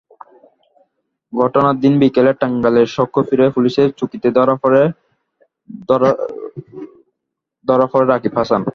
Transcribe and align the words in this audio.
ঘটনার 1.33 1.75
দিন 1.83 1.93
বিকেলে 2.01 2.31
টাঙ্গাইলের 2.41 2.87
সখীপুরে 2.95 3.45
পুলিশের 3.55 3.89
চৌকিতে 3.97 4.29
ধরা 4.37 4.55
পড়ে 4.63 4.81
রাকিব 8.11 8.33
হাসান। 8.37 8.61